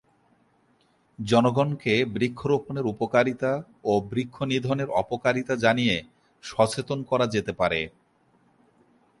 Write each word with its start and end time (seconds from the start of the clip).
জনগনকে 1.19 1.93
বৃক্ষরোপণের 2.15 2.85
উপকারিতা 2.85 3.51
ও 3.83 3.93
বৃক্ষনিধণের 4.11 4.89
অপকারিতা 5.01 5.53
জানিয়ে 5.55 5.95
সচেতন 6.43 6.99
করা 7.03 7.25
যেতে 7.27 7.51
পারে। 7.53 7.79